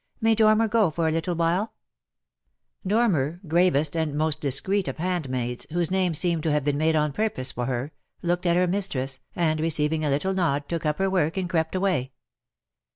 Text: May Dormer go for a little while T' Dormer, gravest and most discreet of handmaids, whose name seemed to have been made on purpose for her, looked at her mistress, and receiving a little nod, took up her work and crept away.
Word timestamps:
May 0.19 0.33
Dormer 0.33 0.67
go 0.67 0.89
for 0.89 1.07
a 1.07 1.11
little 1.11 1.35
while 1.35 1.75
T' 2.83 2.89
Dormer, 2.89 3.39
gravest 3.47 3.95
and 3.95 4.15
most 4.17 4.41
discreet 4.41 4.87
of 4.87 4.97
handmaids, 4.97 5.67
whose 5.71 5.91
name 5.91 6.15
seemed 6.15 6.41
to 6.41 6.51
have 6.51 6.63
been 6.63 6.79
made 6.79 6.95
on 6.95 7.13
purpose 7.13 7.51
for 7.51 7.67
her, 7.67 7.91
looked 8.23 8.47
at 8.47 8.55
her 8.55 8.65
mistress, 8.65 9.19
and 9.35 9.59
receiving 9.59 10.03
a 10.03 10.09
little 10.09 10.33
nod, 10.33 10.67
took 10.67 10.87
up 10.87 10.97
her 10.97 11.07
work 11.07 11.37
and 11.37 11.47
crept 11.51 11.75
away. 11.75 12.13